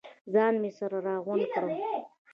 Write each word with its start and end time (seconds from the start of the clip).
ځان 0.33 0.53
مې 0.61 0.71
سره 0.77 0.97
راغونډ 1.07 1.43
کړ. 1.53 1.67